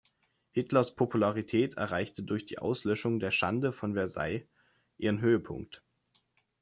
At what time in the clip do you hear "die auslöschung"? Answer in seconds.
2.47-3.19